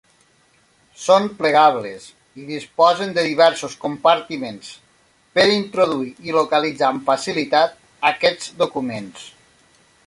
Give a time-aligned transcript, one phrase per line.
[1.01, 2.07] Són plegables
[2.43, 4.73] i disposen de diversos compartiments
[5.37, 7.79] per introduir i localitzar amb facilitat
[8.15, 9.33] aquests documents.